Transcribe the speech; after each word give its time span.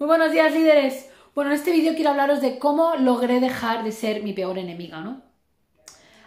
Muy 0.00 0.06
buenos 0.06 0.32
días, 0.32 0.54
líderes. 0.54 1.10
Bueno, 1.34 1.50
en 1.50 1.58
este 1.58 1.72
vídeo 1.72 1.94
quiero 1.94 2.08
hablaros 2.08 2.40
de 2.40 2.58
cómo 2.58 2.96
logré 2.96 3.38
dejar 3.38 3.84
de 3.84 3.92
ser 3.92 4.22
mi 4.22 4.32
peor 4.32 4.56
enemiga, 4.56 5.02
¿no? 5.02 5.20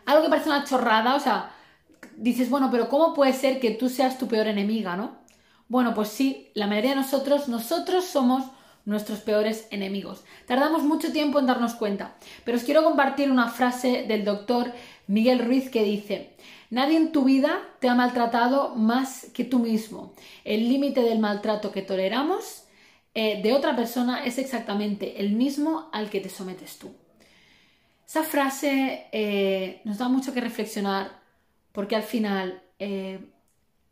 Algo 0.06 0.22
que 0.22 0.30
parece 0.30 0.50
una 0.50 0.64
chorrada, 0.64 1.16
o 1.16 1.20
sea, 1.20 1.56
dices, 2.16 2.52
bueno, 2.52 2.70
pero 2.70 2.88
¿cómo 2.88 3.16
puede 3.16 3.34
ser 3.34 3.60
que 3.60 3.72
tú 3.72 3.90
seas 3.90 4.20
tu 4.20 4.28
peor 4.28 4.46
enemiga, 4.46 4.96
¿no? 4.96 5.16
Bueno, 5.70 5.96
pues 5.96 6.10
sí, 6.10 6.52
la 6.54 6.68
mayoría 6.68 6.92
de 6.92 6.98
nosotros, 6.98 7.48
nosotros 7.48 8.06
somos 8.06 8.44
nuestros 8.86 9.22
peores 9.22 9.68
enemigos. 9.72 10.24
Tardamos 10.46 10.84
mucho 10.84 11.12
tiempo 11.12 11.40
en 11.40 11.48
darnos 11.48 11.74
cuenta, 11.74 12.14
pero 12.46 12.60
os 12.60 12.64
quiero 12.64 12.84
compartir 12.84 13.32
una 13.32 13.50
frase 13.50 14.06
del 14.08 14.24
doctor 14.24 14.72
Miguel 15.08 15.40
Ruiz 15.40 15.72
que 15.72 15.84
dice, 15.84 16.36
nadie 16.70 16.98
en 16.98 17.12
tu 17.12 17.24
vida 17.24 17.60
te 17.80 17.90
ha 17.90 17.96
maltratado 17.96 18.76
más 18.76 19.32
que 19.34 19.46
tú 19.46 19.58
mismo. 19.58 20.14
El 20.44 20.70
límite 20.70 21.02
del 21.02 21.18
maltrato 21.18 21.72
que 21.72 21.82
toleramos 21.82 22.63
eh, 23.16 23.42
de 23.42 23.54
otra 23.54 23.76
persona 23.76 24.26
es 24.26 24.38
exactamente 24.38 25.22
el 25.22 25.34
mismo 25.34 25.90
al 25.92 26.10
que 26.10 26.20
te 26.20 26.30
sometes 26.30 26.80
tú. 26.80 26.92
Esa 28.08 28.24
frase 28.24 29.08
eh, 29.12 29.82
nos 29.86 29.98
da 29.98 30.08
mucho 30.08 30.34
que 30.34 30.42
reflexionar 30.42 31.20
porque 31.72 31.96
al 31.96 32.04
final 32.04 32.62
eh, 32.80 33.20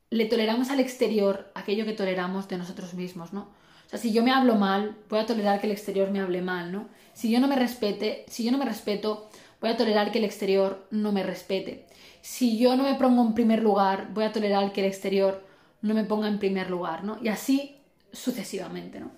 le 0.09 0.25
toleramos 0.25 0.69
al 0.69 0.79
exterior 0.79 1.51
aquello 1.55 1.85
que 1.85 1.93
toleramos 1.93 2.47
de 2.47 2.57
nosotros 2.57 2.93
mismos, 2.93 3.33
¿no? 3.33 3.41
O 3.41 3.89
sea, 3.89 3.99
si 3.99 4.13
yo 4.13 4.23
me 4.23 4.31
hablo 4.31 4.55
mal, 4.55 4.95
voy 5.09 5.19
a 5.19 5.25
tolerar 5.25 5.59
que 5.59 5.67
el 5.67 5.73
exterior 5.73 6.11
me 6.11 6.19
hable 6.19 6.41
mal, 6.41 6.71
¿no? 6.71 6.87
Si 7.13 7.29
yo 7.29 7.39
no 7.39 7.47
me 7.47 7.55
respete, 7.55 8.25
si 8.27 8.43
yo 8.43 8.51
no 8.51 8.57
me 8.57 8.65
respeto, 8.65 9.29
voy 9.59 9.69
a 9.69 9.77
tolerar 9.77 10.11
que 10.11 10.19
el 10.19 10.25
exterior 10.25 10.87
no 10.91 11.11
me 11.11 11.23
respete. 11.23 11.87
Si 12.21 12.57
yo 12.57 12.75
no 12.75 12.83
me 12.83 12.95
pongo 12.95 13.21
en 13.21 13.33
primer 13.33 13.61
lugar, 13.61 14.09
voy 14.13 14.23
a 14.23 14.31
tolerar 14.31 14.71
que 14.71 14.81
el 14.81 14.87
exterior 14.87 15.45
no 15.81 15.93
me 15.93 16.03
ponga 16.03 16.27
en 16.27 16.39
primer 16.39 16.69
lugar, 16.69 17.03
¿no? 17.03 17.17
Y 17.21 17.27
así 17.27 17.80
sucesivamente, 18.13 18.99
¿no? 18.99 19.11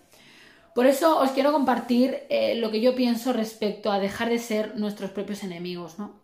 Por 0.74 0.88
eso 0.88 1.20
os 1.20 1.32
quiero 1.32 1.52
compartir 1.52 2.24
eh, 2.30 2.56
lo 2.56 2.72
que 2.72 2.82
yo 2.82 2.96
pienso 2.96 3.32
respecto 3.32 3.92
a 3.92 4.00
dejar 4.00 4.30
de 4.30 4.40
ser 4.40 4.76
nuestros 4.76 5.12
propios 5.12 5.44
enemigos, 5.44 6.00
¿no? 6.00 6.20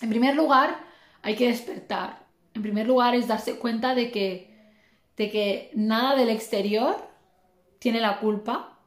En 0.00 0.10
primer 0.10 0.36
lugar, 0.36 0.78
hay 1.22 1.34
que 1.34 1.48
despertar. 1.48 2.26
En 2.54 2.62
primer 2.62 2.86
lugar, 2.86 3.14
es 3.14 3.26
darse 3.26 3.58
cuenta 3.58 3.94
de 3.94 4.12
que, 4.12 4.54
de 5.16 5.30
que 5.30 5.70
nada 5.74 6.14
del 6.14 6.28
exterior 6.28 6.96
tiene 7.80 8.00
la 8.00 8.20
culpa, 8.20 8.78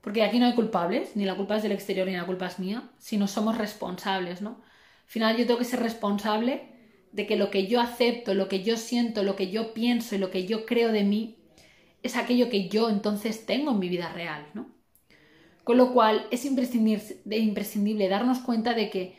porque 0.00 0.24
aquí 0.24 0.40
no 0.40 0.46
hay 0.46 0.54
culpables, 0.54 1.14
ni 1.14 1.24
la 1.24 1.36
culpa 1.36 1.56
es 1.56 1.62
del 1.62 1.72
exterior 1.72 2.06
ni 2.06 2.16
la 2.16 2.26
culpa 2.26 2.46
es 2.46 2.58
mía, 2.58 2.90
sino 2.98 3.28
somos 3.28 3.56
responsables, 3.56 4.42
¿no? 4.42 4.50
Al 4.50 5.10
final 5.10 5.36
yo 5.36 5.46
tengo 5.46 5.58
que 5.58 5.64
ser 5.64 5.80
responsable 5.80 6.68
de 7.12 7.26
que 7.26 7.36
lo 7.36 7.50
que 7.50 7.68
yo 7.68 7.80
acepto, 7.80 8.34
lo 8.34 8.48
que 8.48 8.64
yo 8.64 8.76
siento, 8.76 9.22
lo 9.22 9.36
que 9.36 9.50
yo 9.50 9.72
pienso 9.72 10.16
y 10.16 10.18
lo 10.18 10.30
que 10.32 10.46
yo 10.46 10.66
creo 10.66 10.90
de 10.90 11.04
mí 11.04 11.38
es 12.04 12.16
aquello 12.16 12.50
que 12.50 12.68
yo 12.68 12.90
entonces 12.90 13.46
tengo 13.46 13.72
en 13.72 13.78
mi 13.80 13.88
vida 13.88 14.12
real, 14.12 14.46
¿no? 14.52 14.66
Con 15.64 15.78
lo 15.78 15.92
cual 15.94 16.26
es 16.30 16.44
imprescindible, 16.44 18.08
darnos 18.08 18.40
cuenta 18.40 18.74
de 18.74 18.90
que 18.90 19.18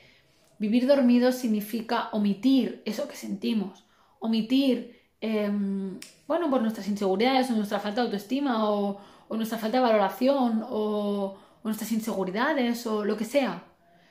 vivir 0.59 0.85
dormido 0.87 1.31
significa 1.31 2.09
omitir 2.11 2.83
eso 2.85 3.07
que 3.07 3.15
sentimos, 3.15 3.83
omitir, 4.19 5.01
em, 5.19 5.99
bueno, 6.27 6.51
por 6.51 6.61
nuestras 6.61 6.87
inseguridades 6.87 7.49
o 7.49 7.55
nuestra 7.55 7.79
falta 7.79 8.01
de 8.01 8.07
autoestima 8.07 8.69
o, 8.69 9.01
nuestra 9.31 9.57
falta 9.57 9.77
de 9.77 9.83
valoración 9.83 10.63
o, 10.69 11.35
o 11.63 11.63
nuestras 11.63 11.91
inseguridades 11.91 12.85
o 12.85 13.03
lo 13.03 13.17
que 13.17 13.25
sea. 13.25 13.63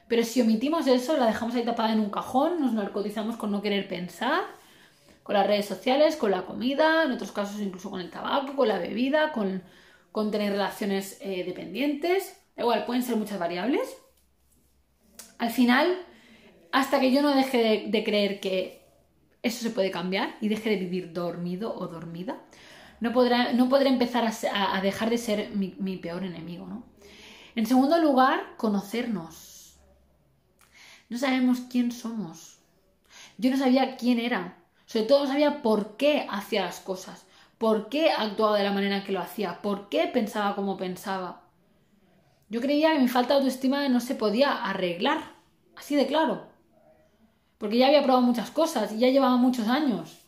Pero 0.08 0.24
si 0.24 0.40
omitimos 0.42 0.86
eso, 0.88 1.16
la 1.16 1.26
dejamos 1.26 1.54
ahí 1.54 1.64
tapada 1.64 1.92
en 1.92 2.00
un 2.00 2.10
cajón, 2.10 2.60
nos 2.60 2.72
narcotizamos 2.72 3.36
con 3.36 3.52
no 3.52 3.62
querer 3.62 3.86
pensar 3.88 4.42
con 5.24 5.34
las 5.34 5.46
redes 5.46 5.66
sociales, 5.66 6.16
con 6.16 6.30
la 6.30 6.44
comida, 6.44 7.02
en 7.02 7.12
otros 7.12 7.32
casos 7.32 7.60
incluso 7.60 7.90
con 7.90 8.00
el 8.00 8.10
tabaco, 8.10 8.54
con 8.54 8.68
la 8.68 8.78
bebida, 8.78 9.32
con, 9.32 9.62
tener 10.30 10.52
relaciones 10.52 11.18
eh, 11.20 11.42
dependientes. 11.44 12.36
Igual, 12.56 12.84
pueden 12.84 13.02
ser 13.02 13.16
muchas 13.16 13.38
variables. 13.38 13.96
Al 15.38 15.50
final, 15.50 15.98
hasta 16.70 17.00
que 17.00 17.10
yo 17.10 17.22
no 17.22 17.34
deje 17.34 17.86
de, 17.88 18.04
creer 18.04 18.38
que 18.38 18.86
eso 19.42 19.62
se 19.62 19.70
puede 19.70 19.90
cambiar 19.90 20.36
y 20.42 20.48
deje 20.48 20.70
de 20.70 20.76
vivir 20.76 21.12
dormido 21.14 21.74
o 21.74 21.88
dormida, 21.88 22.44
no, 23.00 23.12
podrá, 23.12 23.54
no 23.54 23.68
podré 23.70 23.88
empezar 23.88 24.30
a, 24.52 24.80
dejar 24.82 25.08
de 25.08 25.18
ser 25.18 25.50
mi, 25.50 25.74
mi 25.78 25.96
peor 25.96 26.22
enemigo. 26.22 26.66
¿no? 26.66 26.84
En 27.56 27.64
segundo 27.64 27.98
lugar, 27.98 28.56
conocernos. 28.58 29.78
No 31.08 31.16
sabemos 31.16 31.60
quién 31.70 31.92
somos. 31.92 32.58
Yo 33.38 33.50
no 33.50 33.56
sabía 33.56 33.96
quién 33.96 34.18
era. 34.18 34.63
Sobre 34.86 35.06
todo 35.06 35.26
sabía 35.26 35.62
por 35.62 35.96
qué 35.96 36.26
hacía 36.30 36.64
las 36.64 36.80
cosas, 36.80 37.26
por 37.58 37.88
qué 37.88 38.10
actuaba 38.10 38.58
de 38.58 38.64
la 38.64 38.72
manera 38.72 39.04
que 39.04 39.12
lo 39.12 39.20
hacía, 39.20 39.62
por 39.62 39.88
qué 39.88 40.06
pensaba 40.06 40.54
como 40.54 40.76
pensaba. 40.76 41.42
Yo 42.50 42.60
creía 42.60 42.92
que 42.92 43.00
mi 43.00 43.08
falta 43.08 43.34
de 43.34 43.40
autoestima 43.40 43.88
no 43.88 44.00
se 44.00 44.14
podía 44.14 44.64
arreglar, 44.64 45.18
así 45.76 45.96
de 45.96 46.06
claro. 46.06 46.46
Porque 47.58 47.78
ya 47.78 47.86
había 47.86 48.02
probado 48.02 48.24
muchas 48.26 48.50
cosas 48.50 48.92
y 48.92 48.98
ya 48.98 49.08
llevaba 49.08 49.36
muchos 49.36 49.68
años. 49.68 50.20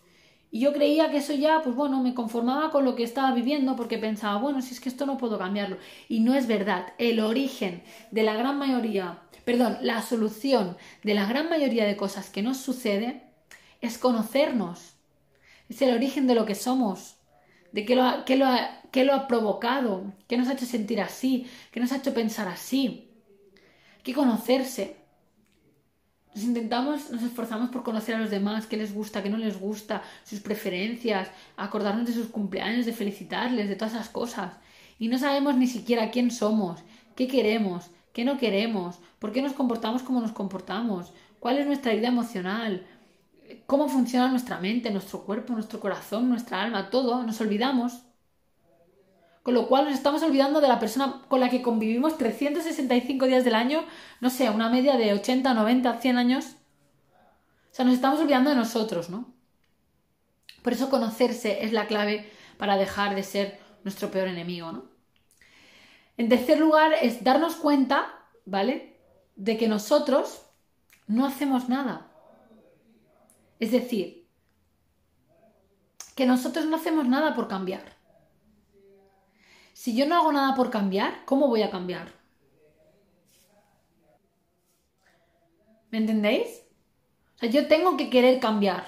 Y 0.51 0.61
yo 0.61 0.73
creía 0.73 1.11
que 1.11 1.19
eso 1.19 1.35
ya, 1.35 1.61
pues 1.63 1.77
bueno, 1.77 2.03
me 2.03 2.15
conformaba 2.15 2.71
con 2.71 2.85
lo 2.85 2.95
que 2.95 3.03
estaba 3.03 3.33
viviendo 3.33 3.77
porque 3.77 3.99
pensaba, 3.99 4.39
bueno, 4.39 4.63
si 4.63 4.73
es 4.73 4.81
que 4.81 4.89
esto 4.89 5.05
no 5.05 5.19
puedo 5.19 5.39
cambiarlo. 5.39 5.77
Y 6.09 6.21
no 6.21 6.35
es 6.35 6.47
verdad. 6.47 6.95
El 6.97 7.21
origen 7.21 7.83
de 8.11 8.23
la 8.23 8.35
gran 8.35 8.59
mayoría, 8.59 9.19
perdón, 9.45 9.77
la 9.83 10.01
solución 10.01 10.79
de 11.03 11.15
la 11.15 11.27
gran 11.27 11.51
mayoría 11.51 11.85
de 11.85 11.97
cosas 11.97 12.31
que 12.31 12.43
nos 12.43 12.57
sucede 12.57 13.26
es 13.87 13.99
conocernos, 13.99 14.95
es 15.69 15.83
el 15.83 15.95
origen 15.95 16.27
de 16.27 16.35
lo 16.35 16.47
que 16.47 16.55
somos, 16.55 17.17
de 17.73 17.85
qué 17.85 17.97
lo, 17.97 18.03
ha, 18.03 18.25
lo, 18.29 18.47
ha, 18.47 18.83
lo 18.93 19.15
ha 19.15 19.27
provocado, 19.29 20.13
qué 20.29 20.37
nos 20.37 20.49
ha 20.49 20.55
hecho 20.55 20.67
sentir 20.67 21.01
así, 21.01 21.47
qué 21.73 21.81
nos 21.81 21.93
ha 21.93 21.97
hecho 21.97 22.15
pensar 22.15 22.49
así. 22.49 23.11
Hay 23.97 24.03
que 24.03 24.15
conocerse. 24.15 24.97
Nos 26.35 26.45
intentamos, 26.45 27.11
nos 27.11 27.23
esforzamos 27.23 27.71
por 27.71 27.83
conocer 27.83 28.15
a 28.15 28.19
los 28.19 28.31
demás, 28.31 28.67
qué 28.67 28.77
les 28.77 28.95
gusta, 28.95 29.23
qué 29.23 29.31
no 29.31 29.39
les 29.39 29.59
gusta, 29.59 30.03
sus 30.25 30.41
preferencias, 30.41 31.31
acordarnos 31.57 32.07
de 32.07 32.13
sus 32.13 32.27
cumpleaños, 32.27 32.85
de 32.87 32.93
felicitarles, 32.93 33.69
de 33.69 33.77
todas 33.77 33.95
esas 33.95 34.11
cosas. 34.11 34.53
Y 34.99 35.09
no 35.09 35.19
sabemos 35.19 35.57
ni 35.57 35.67
siquiera 35.67 36.11
quién 36.11 36.31
somos, 36.31 36.81
qué 37.15 37.27
queremos, 37.27 37.91
qué 38.13 38.25
no 38.25 38.39
queremos, 38.39 38.99
por 39.19 39.33
qué 39.33 39.43
nos 39.43 39.55
comportamos 39.55 40.03
como 40.03 40.21
nos 40.21 40.33
comportamos, 40.33 41.13
cuál 41.41 41.59
es 41.59 41.67
nuestra 41.67 41.93
vida 41.93 42.09
emocional, 42.09 42.87
cómo 43.67 43.89
funciona 43.89 44.29
nuestra 44.29 44.59
mente, 44.59 44.91
nuestro 44.91 45.23
cuerpo, 45.23 45.53
nuestro 45.53 45.81
corazón, 45.81 46.29
nuestra 46.29 46.63
alma, 46.63 46.91
todo, 46.91 47.23
nos 47.23 47.41
olvidamos. 47.41 48.03
Con 49.43 49.55
lo 49.55 49.69
cual 49.69 49.85
nos 49.85 49.95
estamos 49.95 50.23
olvidando 50.23 50.61
de 50.61 50.69
la 50.69 50.81
persona 50.81 51.23
con 51.29 51.41
la 51.41 51.51
que 51.51 51.63
convivimos 51.63 52.19
365 52.19 53.27
días 53.27 53.45
del 53.45 53.55
año, 53.55 53.85
no 54.21 54.31
sé, 54.31 54.51
una 54.51 54.69
media 54.69 54.97
de 54.97 55.13
80, 55.13 55.55
90, 55.55 56.01
100 56.01 56.19
años. 56.19 56.57
O 57.71 57.75
sea, 57.77 57.85
nos 57.85 57.95
estamos 57.95 58.19
olvidando 58.21 58.51
de 58.51 58.57
nosotros, 58.57 59.09
¿no? 59.09 59.33
Por 60.63 60.73
eso 60.73 60.91
conocerse 60.91 61.65
es 61.65 61.73
la 61.73 61.87
clave 61.87 62.29
para 62.59 62.77
dejar 62.77 63.15
de 63.15 63.23
ser 63.23 63.61
nuestro 63.85 64.11
peor 64.11 64.27
enemigo, 64.27 64.73
¿no? 64.73 64.85
En 66.17 66.29
tercer 66.29 66.59
lugar 66.59 66.93
es 67.01 67.23
darnos 67.23 67.57
cuenta, 67.57 68.07
¿vale? 68.47 68.99
De 69.37 69.57
que 69.57 69.69
nosotros 69.69 70.43
no 71.07 71.27
hacemos 71.27 71.69
nada. 71.69 72.11
Es 73.59 73.73
decir, 73.73 74.27
que 76.15 76.27
nosotros 76.27 76.67
no 76.67 76.77
hacemos 76.77 77.07
nada 77.07 77.35
por 77.35 77.49
cambiar. 77.49 77.97
Si 79.73 79.95
yo 79.95 80.07
no 80.07 80.17
hago 80.17 80.33
nada 80.33 80.55
por 80.55 80.71
cambiar, 80.71 81.25
¿cómo 81.27 81.49
voy 81.49 81.63
a 81.63 81.71
cambiar? 81.71 82.11
¿Me 85.91 85.99
entendéis? 85.99 86.63
O 87.37 87.39
sea, 87.39 87.51
yo 87.51 87.69
tengo 87.69 87.97
que 87.97 88.11
querer 88.11 88.41
cambiar. 88.41 88.87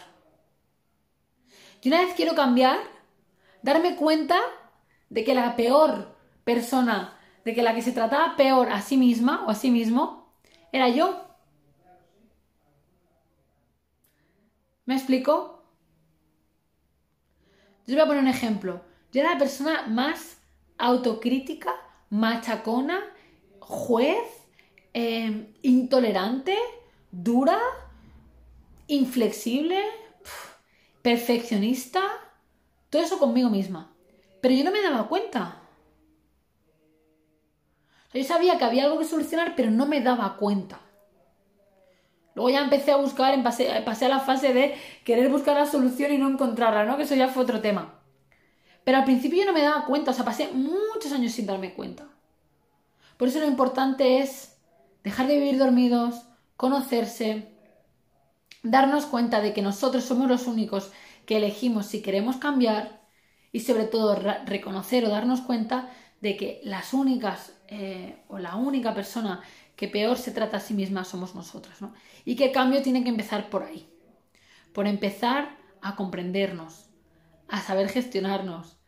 Y 1.82 1.88
una 1.88 2.00
vez 2.00 2.14
quiero 2.14 2.34
cambiar, 2.34 2.78
darme 3.62 3.96
cuenta 3.96 4.40
de 5.10 5.24
que 5.24 5.34
la 5.34 5.54
peor 5.54 6.16
persona, 6.44 7.18
de 7.44 7.54
que 7.54 7.62
la 7.62 7.74
que 7.74 7.82
se 7.82 7.92
trataba 7.92 8.36
peor 8.36 8.70
a 8.70 8.80
sí 8.80 8.96
misma 8.96 9.44
o 9.46 9.50
a 9.50 9.54
sí 9.54 9.70
mismo, 9.70 10.32
era 10.72 10.88
yo. 10.88 11.27
¿Me 14.88 14.94
explico? 14.94 15.62
Yo 17.86 17.94
voy 17.94 18.00
a 18.00 18.06
poner 18.06 18.22
un 18.22 18.28
ejemplo. 18.28 18.80
Yo 19.12 19.20
era 19.20 19.34
la 19.34 19.38
persona 19.38 19.86
más 19.86 20.38
autocrítica, 20.78 21.74
machacona, 22.08 22.98
juez, 23.60 24.24
em, 24.94 25.52
intolerante, 25.60 26.56
dura, 27.10 27.60
inflexible, 28.86 29.78
perfeccionista, 31.02 32.00
todo 32.88 33.02
eso 33.02 33.18
conmigo 33.18 33.50
misma. 33.50 33.94
Pero 34.40 34.54
yo 34.54 34.64
no 34.64 34.72
me 34.72 34.80
daba 34.80 35.06
cuenta. 35.06 35.60
yo 38.14 38.24
sabía 38.24 38.56
que 38.56 38.64
había 38.64 38.84
algo 38.86 39.00
que 39.00 39.04
solucionar, 39.04 39.52
pero 39.54 39.70
no 39.70 39.84
me 39.84 40.00
daba 40.00 40.38
cuenta. 40.38 40.80
Luego 42.38 42.50
ya 42.50 42.60
empecé 42.60 42.92
a 42.92 42.96
buscar, 42.98 43.42
pasé, 43.42 43.68
a 43.72 44.08
la 44.08 44.20
fase 44.20 44.52
de 44.52 44.76
querer 45.02 45.28
buscar 45.28 45.56
la 45.56 45.66
solución 45.66 46.12
y 46.12 46.18
no 46.18 46.28
encontrarla, 46.28 46.84
¿no? 46.84 46.96
Que 46.96 47.02
eso 47.02 47.16
ya 47.16 47.26
fue 47.26 47.42
otro 47.42 47.60
tema. 47.60 48.00
Pero 48.84 48.98
al 48.98 49.04
principio 49.04 49.40
yo 49.40 49.46
no 49.46 49.52
me 49.52 49.62
daba 49.62 49.86
cuenta, 49.86 50.12
o 50.12 50.14
sea, 50.14 50.24
pasé 50.24 50.48
muchos 50.52 51.10
años 51.10 51.32
sin 51.32 51.46
darme 51.46 51.74
cuenta. 51.74 52.06
Por 53.16 53.26
eso 53.26 53.40
lo 53.40 53.46
importante 53.48 54.20
es 54.20 54.56
dejar 55.02 55.26
de 55.26 55.34
vivir 55.34 55.58
dormidos, 55.58 56.28
conocerse, 56.56 57.48
darnos 58.62 59.06
cuenta 59.06 59.40
de 59.40 59.52
que 59.52 59.60
nosotros 59.62 60.04
somos 60.04 60.28
los 60.28 60.46
únicos 60.46 60.92
que 61.26 61.38
elegimos 61.38 61.86
si 61.86 62.02
queremos 62.02 62.36
cambiar 62.36 63.00
y 63.50 63.60
sobre 63.60 63.86
todo 63.86 64.14
reconocer 64.46 65.04
o 65.04 65.08
darnos 65.08 65.40
cuenta 65.40 65.90
de 66.20 66.36
que 66.36 66.60
las 66.62 66.94
únicas 66.94 67.57
eh, 67.68 68.24
o 68.28 68.38
la 68.38 68.56
única 68.56 68.94
persona 68.94 69.42
que 69.76 69.88
peor 69.88 70.16
se 70.16 70.32
trata 70.32 70.56
a 70.56 70.60
sí 70.60 70.74
misma 70.74 71.04
somos 71.04 71.34
nosotros, 71.34 71.80
¿no? 71.80 71.94
Y 72.24 72.34
que 72.34 72.46
el 72.46 72.52
cambio 72.52 72.82
tiene 72.82 73.02
que 73.02 73.10
empezar 73.10 73.50
por 73.50 73.62
ahí, 73.62 73.88
por 74.72 74.86
empezar 74.86 75.56
a 75.82 75.94
comprendernos, 75.94 76.88
a 77.46 77.60
saber 77.60 77.88
gestionarnos, 77.88 78.78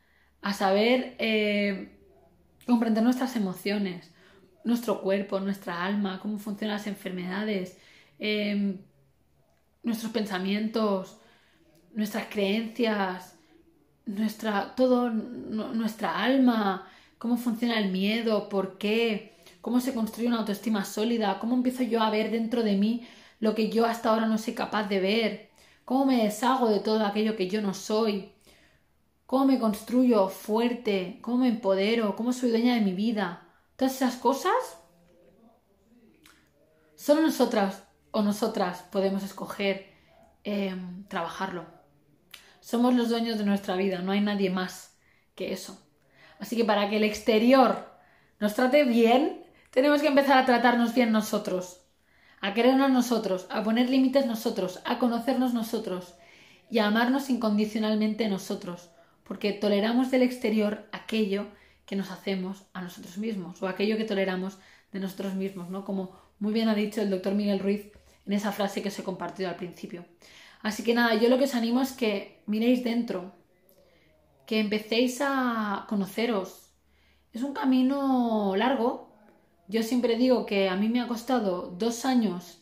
a 0.43 0.53
saber 0.55 1.15
eh, 1.19 1.99
comprender 2.67 3.05
nuestras 3.05 3.37
emociones, 3.37 4.13
nuestro 4.65 5.01
cuerpo, 5.01 5.41
nuestra 5.41 5.85
alma, 5.85 6.21
cómo 6.21 6.39
funcionan 6.39 6.77
las 6.77 6.87
enfermedades, 6.87 7.79
em, 8.19 8.79
nuestros 9.83 10.13
pensamientos, 10.13 11.19
nuestras 11.93 12.27
creencias, 12.29 13.39
nuestra, 14.07 14.75
todo, 14.75 15.11
nuestra 15.11 16.23
alma, 16.23 16.87
cómo 17.21 17.37
funciona 17.37 17.79
el 17.79 17.93
miedo, 17.93 18.49
por 18.49 18.79
qué, 18.79 19.37
cómo 19.61 19.81
se 19.81 19.93
construye 19.93 20.27
una 20.27 20.39
autoestima 20.39 20.87
sólida, 20.87 21.39
cómo 21.39 21.55
empiezo 21.55 21.83
yo 21.83 22.01
a 22.03 22.09
ver 22.09 22.31
dentro 22.31 22.63
de 22.63 22.77
mí 22.77 23.07
lo 23.41 23.55
que 23.55 23.69
yo 23.69 23.85
hasta 23.85 24.09
ahora 24.09 24.25
no 24.27 24.39
soy 24.39 24.55
capaz 24.55 24.85
de 24.85 25.01
ver, 25.01 25.51
cómo 25.85 26.07
me 26.07 26.25
deshago 26.25 26.71
de 26.71 26.81
todo 26.81 27.05
aquello 27.05 27.37
que 27.37 27.47
yo 27.47 27.61
no 27.61 27.75
soy, 27.75 28.33
cómo 29.27 29.45
me 29.45 29.59
construyo 29.59 30.31
fuerte, 30.31 31.19
cómo 31.21 31.39
me 31.39 31.49
empodero, 31.49 32.17
cómo 32.17 32.33
soy 32.33 32.49
dueña 32.51 32.75
de 32.75 32.81
mi 32.81 32.95
vida. 32.95 33.47
Todas 33.77 33.97
esas 33.97 34.17
cosas, 34.17 34.55
solo 36.97 37.21
nosotras 37.21 37.85
o 38.13 38.23
nosotras 38.23 38.83
podemos 38.91 39.23
escoger 39.23 39.93
em, 40.43 41.05
trabajarlo. 41.07 41.67
Somos 42.61 42.95
los 42.95 43.11
dueños 43.11 43.37
de 43.37 43.45
nuestra 43.45 43.77
vida, 43.77 44.01
no 44.01 44.13
hay 44.13 44.23
nadie 44.23 44.49
más 44.49 44.97
que 45.35 45.53
eso. 45.53 45.90
Así 46.41 46.57
que 46.57 46.65
para 46.65 46.89
que 46.89 46.97
el 46.97 47.05
exterior 47.05 47.91
nos 48.41 48.55
trate 48.55 48.85
bien, 48.85 49.45
tenemos 49.71 50.01
que 50.01 50.09
empezar 50.09 50.39
a 50.39 50.47
tratarnos 50.47 50.95
bien 50.95 51.13
nosotros, 51.13 51.83
a 52.41 52.55
querernos 52.55 52.91
nosotros, 52.91 53.47
a 53.51 53.63
poner 53.63 53.91
límites 53.91 54.27
nosotros, 54.27 54.81
a 54.85 54.99
conocernos 54.99 55.55
nosotros 55.55 56.15
y 56.71 56.79
a 56.79 56.87
amarnos 56.87 57.29
incondicionalmente 57.31 58.29
nosotros, 58.29 58.91
porque 59.25 59.53
toleramos 59.53 60.11
del 60.11 60.23
exterior 60.23 60.89
aquello 60.93 61.47
que 61.85 61.97
nos 61.97 62.11
hacemos 62.11 62.65
a 62.73 62.81
nosotros 62.81 63.19
mismos 63.19 63.63
o 63.63 63.69
aquello 63.69 63.97
que 63.97 64.05
toleramos 64.05 64.59
de 64.93 65.01
nosotros 65.01 65.35
mismos, 65.35 65.69
¿no? 65.71 65.85
Como 65.85 66.19
muy 66.39 66.53
bien 66.53 66.69
ha 66.69 66.75
dicho 66.75 67.03
el 67.03 67.11
doctor 67.11 67.35
Miguel 67.35 67.59
Ruiz 67.59 67.93
en 68.27 68.33
esa 68.33 68.53
frase 68.53 68.81
que 68.81 68.89
os 68.89 68.99
he 68.99 69.03
compartido 69.03 69.49
al 69.49 69.57
principio. 69.57 70.05
Así 70.63 70.83
que 70.83 70.95
nada, 70.95 71.15
yo 71.15 71.29
lo 71.29 71.39
que 71.39 71.45
os 71.45 71.55
animo 71.55 71.81
es 71.81 71.93
que 71.93 72.43
miréis 72.47 72.83
dentro, 72.85 73.35
que 74.51 74.59
empecéis 74.59 75.21
a 75.21 75.87
conoceros. 75.89 76.73
Es 77.33 77.45
un 77.45 77.53
camino 77.53 78.57
largo. 78.57 79.15
Yo 79.69 79.85
siempre 79.85 80.17
digo 80.17 80.45
que 80.45 80.69
a 80.69 80.75
mí 80.75 80.89
me 80.89 81.01
ha 81.01 81.07
costado 81.07 81.69
dos 81.79 82.05
años 82.05 82.61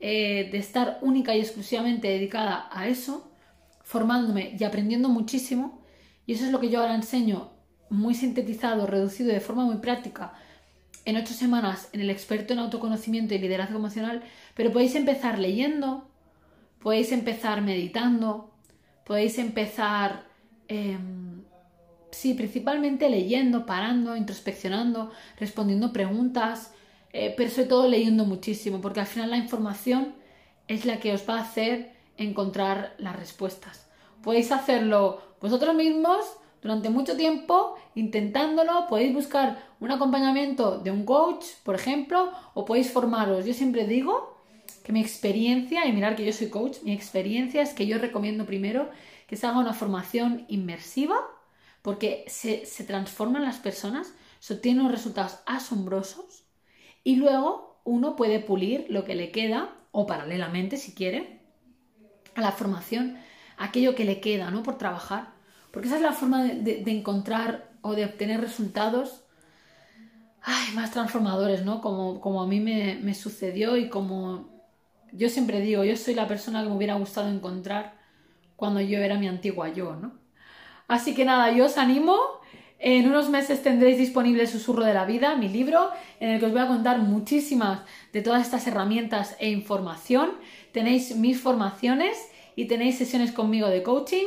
eh, 0.00 0.48
de 0.50 0.56
estar 0.56 0.98
única 1.02 1.36
y 1.36 1.40
exclusivamente 1.40 2.08
dedicada 2.08 2.70
a 2.72 2.88
eso, 2.88 3.30
formándome 3.82 4.56
y 4.58 4.64
aprendiendo 4.64 5.10
muchísimo. 5.10 5.82
Y 6.24 6.32
eso 6.32 6.46
es 6.46 6.52
lo 6.52 6.58
que 6.58 6.70
yo 6.70 6.80
ahora 6.80 6.94
enseño 6.94 7.50
muy 7.90 8.14
sintetizado, 8.14 8.86
reducido 8.86 9.30
de 9.30 9.40
forma 9.40 9.66
muy 9.66 9.76
práctica 9.76 10.32
en 11.04 11.18
ocho 11.18 11.34
semanas 11.34 11.90
en 11.92 12.00
el 12.00 12.08
experto 12.08 12.54
en 12.54 12.60
autoconocimiento 12.60 13.34
y 13.34 13.38
liderazgo 13.40 13.76
emocional, 13.76 14.22
pero 14.54 14.72
podéis 14.72 14.94
empezar 14.94 15.38
leyendo, 15.38 16.08
podéis 16.80 17.12
empezar 17.12 17.60
meditando, 17.60 18.54
podéis 19.04 19.36
empezar, 19.36 20.24
em, 20.68 21.25
sí, 22.16 22.34
principalmente 22.34 23.08
leyendo, 23.08 23.66
parando, 23.66 24.16
introspeccionando, 24.16 25.10
respondiendo 25.38 25.92
preguntas, 25.92 26.72
eh, 27.12 27.34
pero 27.36 27.50
sobre 27.50 27.68
todo 27.68 27.88
leyendo 27.88 28.24
muchísimo, 28.24 28.80
porque 28.80 29.00
al 29.00 29.06
final 29.06 29.30
la 29.30 29.36
información 29.36 30.14
es 30.68 30.84
la 30.84 30.98
que 30.98 31.12
os 31.12 31.28
va 31.28 31.38
a 31.38 31.42
hacer 31.42 31.92
encontrar 32.16 32.94
las 32.98 33.16
respuestas. 33.16 33.86
Podéis 34.22 34.50
hacerlo 34.50 35.20
vosotros 35.40 35.74
mismos 35.74 36.24
durante 36.62 36.90
mucho 36.90 37.16
tiempo 37.16 37.76
intentándolo, 37.94 38.86
podéis 38.88 39.14
buscar 39.14 39.62
un 39.78 39.90
acompañamiento 39.92 40.78
de 40.78 40.90
un 40.90 41.04
coach, 41.04 41.44
por 41.62 41.74
ejemplo, 41.74 42.32
o 42.54 42.64
podéis 42.64 42.90
formaros. 42.90 43.44
Yo 43.44 43.54
siempre 43.54 43.86
digo 43.86 44.42
que 44.82 44.92
mi 44.92 45.00
experiencia, 45.00 45.86
y 45.86 45.92
mirar 45.92 46.16
que 46.16 46.24
yo 46.24 46.32
soy 46.32 46.48
coach, 46.48 46.78
mi 46.82 46.92
experiencia 46.92 47.62
es 47.62 47.72
que 47.72 47.86
yo 47.86 47.98
recomiendo 47.98 48.46
primero 48.46 48.88
que 49.28 49.36
se 49.36 49.46
haga 49.46 49.58
una 49.58 49.74
formación 49.74 50.44
inmersiva, 50.48 51.16
porque 51.86 52.24
se, 52.26 52.66
transforman 52.84 53.44
las 53.44 53.58
personas, 53.58 54.12
se 54.40 54.54
obtienen 54.54 54.80
unos 54.80 54.90
resultados 54.90 55.38
asombrosos, 55.46 56.42
y 57.04 57.14
luego 57.14 57.80
uno 57.84 58.16
puede 58.16 58.40
pulir 58.40 58.86
lo 58.88 59.04
que 59.04 59.14
le 59.14 59.30
queda, 59.30 59.72
o 59.92 60.04
paralelamente, 60.04 60.78
si 60.78 60.96
quiere, 60.96 61.42
a 62.34 62.40
la 62.40 62.50
formación, 62.50 63.16
aquello 63.56 63.94
que 63.94 64.04
le 64.04 64.20
queda, 64.20 64.50
¿no? 64.50 64.64
Por 64.64 64.78
trabajar. 64.78 65.34
Porque 65.70 65.86
esa 65.86 65.98
es 65.98 66.02
la 66.02 66.10
forma 66.10 66.42
de, 66.42 66.82
encontrar 66.86 67.70
o 67.82 67.94
de 67.94 68.04
obtener 68.04 68.40
resultados 68.40 69.22
más 70.74 70.90
transformadores, 70.90 71.64
¿no? 71.64 71.80
Como, 71.80 72.20
como 72.20 72.42
a 72.42 72.48
mí 72.48 72.58
me, 72.58 73.14
sucedió 73.14 73.76
y 73.76 73.88
como 73.88 74.48
yo 75.12 75.28
siempre 75.28 75.60
digo, 75.60 75.84
yo 75.84 75.96
soy 75.96 76.14
la 76.14 76.26
persona 76.26 76.64
que 76.64 76.68
me 76.68 76.74
hubiera 76.74 76.96
gustado 76.96 77.28
encontrar 77.28 77.96
cuando 78.56 78.80
yo 78.80 78.98
era 78.98 79.18
mi 79.18 79.28
antigua 79.28 79.72
yo, 79.72 79.94
¿no? 79.94 80.25
Así 80.88 81.14
que 81.14 81.24
nada, 81.24 81.52
yo 81.52 81.66
os 81.66 81.78
animo. 81.78 82.16
En 82.78 83.08
unos 83.08 83.30
meses 83.30 83.62
tendréis 83.62 83.96
disponible 83.96 84.46
Susurro 84.46 84.84
de 84.84 84.92
la 84.92 85.06
Vida, 85.06 85.34
mi 85.34 85.48
libro, 85.48 85.90
en 86.20 86.30
el 86.30 86.40
que 86.40 86.46
os 86.46 86.52
voy 86.52 86.60
a 86.60 86.66
contar 86.66 86.98
muchísimas 86.98 87.80
de 88.12 88.20
todas 88.20 88.42
estas 88.42 88.66
herramientas 88.66 89.34
e 89.40 89.48
información. 89.48 90.32
Tenéis 90.72 91.16
mis 91.16 91.40
formaciones 91.40 92.18
y 92.54 92.66
tenéis 92.66 92.98
sesiones 92.98 93.32
conmigo 93.32 93.68
de 93.68 93.82
coaching 93.82 94.26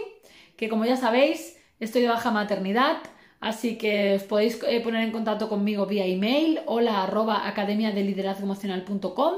que 0.60 0.68
como 0.68 0.84
ya 0.84 0.98
sabéis, 0.98 1.58
estoy 1.80 2.02
de 2.02 2.10
baja 2.10 2.32
maternidad, 2.32 2.98
así 3.40 3.78
que 3.78 4.16
os 4.16 4.24
podéis 4.24 4.60
eh, 4.68 4.82
poner 4.82 5.06
en 5.06 5.14
contacto 5.14 5.48
conmigo 5.48 5.86
vía 5.86 6.06
email, 6.06 6.60
hola 6.66 7.04
arroba 7.04 7.48
academia 7.48 7.94
de 7.94 8.04
liderazgo 8.04 8.44
emocional.com 8.44 9.36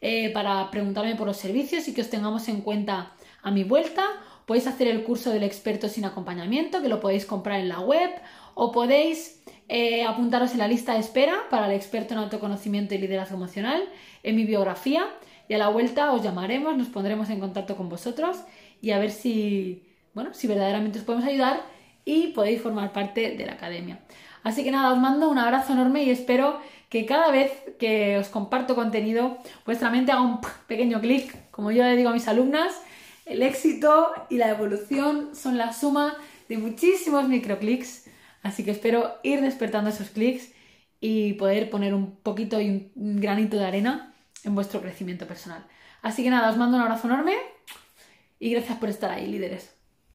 eh, 0.00 0.30
para 0.30 0.70
preguntarme 0.70 1.16
por 1.16 1.26
los 1.26 1.36
servicios 1.36 1.86
y 1.86 1.92
que 1.92 2.00
os 2.00 2.08
tengamos 2.08 2.48
en 2.48 2.62
cuenta 2.62 3.12
a 3.42 3.50
mi 3.50 3.62
vuelta. 3.62 4.06
Podéis 4.46 4.66
hacer 4.66 4.88
el 4.88 5.04
curso 5.04 5.30
del 5.30 5.42
experto 5.42 5.88
sin 5.88 6.04
acompañamiento, 6.04 6.82
que 6.82 6.88
lo 6.88 7.00
podéis 7.00 7.26
comprar 7.26 7.60
en 7.60 7.68
la 7.68 7.80
web, 7.80 8.10
o 8.54 8.72
podéis 8.72 9.42
eh, 9.68 10.04
apuntaros 10.04 10.52
en 10.52 10.58
la 10.58 10.68
lista 10.68 10.94
de 10.94 11.00
espera 11.00 11.48
para 11.50 11.66
el 11.66 11.72
experto 11.72 12.14
en 12.14 12.20
autoconocimiento 12.20 12.94
y 12.94 12.98
liderazgo 12.98 13.36
emocional 13.36 13.82
en 14.22 14.36
mi 14.36 14.44
biografía. 14.44 15.06
Y 15.48 15.54
a 15.54 15.58
la 15.58 15.68
vuelta 15.68 16.12
os 16.12 16.22
llamaremos, 16.22 16.76
nos 16.76 16.88
pondremos 16.88 17.30
en 17.30 17.40
contacto 17.40 17.76
con 17.76 17.88
vosotros 17.88 18.38
y 18.80 18.92
a 18.92 18.98
ver 18.98 19.10
si, 19.10 19.82
bueno, 20.14 20.32
si 20.34 20.46
verdaderamente 20.46 20.98
os 20.98 21.04
podemos 21.04 21.26
ayudar 21.26 21.62
y 22.04 22.28
podéis 22.28 22.60
formar 22.60 22.92
parte 22.92 23.36
de 23.36 23.46
la 23.46 23.52
academia. 23.52 24.00
Así 24.42 24.62
que 24.62 24.70
nada, 24.70 24.92
os 24.92 24.98
mando 24.98 25.30
un 25.30 25.38
abrazo 25.38 25.72
enorme 25.72 26.04
y 26.04 26.10
espero 26.10 26.60
que 26.90 27.06
cada 27.06 27.30
vez 27.30 27.50
que 27.78 28.18
os 28.18 28.28
comparto 28.28 28.74
contenido, 28.74 29.38
vuestra 29.64 29.90
mente 29.90 30.12
haga 30.12 30.20
un 30.20 30.40
pequeño 30.66 31.00
clic, 31.00 31.50
como 31.50 31.70
yo 31.72 31.82
le 31.82 31.96
digo 31.96 32.10
a 32.10 32.12
mis 32.12 32.28
alumnas, 32.28 32.80
el 33.24 33.42
éxito 33.42 34.12
y 34.28 34.36
la 34.36 34.50
evolución 34.50 35.34
son 35.34 35.58
la 35.58 35.72
suma 35.72 36.16
de 36.48 36.58
muchísimos 36.58 37.28
microclics, 37.28 38.06
así 38.42 38.64
que 38.64 38.70
espero 38.72 39.14
ir 39.22 39.40
despertando 39.40 39.90
esos 39.90 40.10
clics 40.10 40.52
y 41.00 41.34
poder 41.34 41.70
poner 41.70 41.94
un 41.94 42.16
poquito 42.16 42.60
y 42.60 42.90
un 42.94 43.20
granito 43.20 43.58
de 43.58 43.66
arena 43.66 44.14
en 44.44 44.54
vuestro 44.54 44.80
crecimiento 44.80 45.26
personal. 45.26 45.66
Así 46.02 46.22
que 46.22 46.30
nada, 46.30 46.50
os 46.50 46.56
mando 46.56 46.76
un 46.76 46.82
abrazo 46.82 47.08
enorme 47.08 47.34
y 48.38 48.50
gracias 48.50 48.78
por 48.78 48.88
estar 48.88 49.10
ahí, 49.10 49.26
líderes. 49.26 49.73